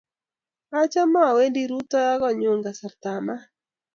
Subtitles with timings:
[0.79, 3.43] Achame awendi rutoi ak konyun kasartap maat.